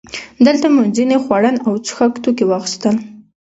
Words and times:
دلته 0.45 0.67
مو 0.73 0.81
ځینې 0.95 1.15
خوړن 1.23 1.55
او 1.67 1.73
څښاک 1.85 2.13
توکي 2.23 2.45
واخیستل. 2.47 2.95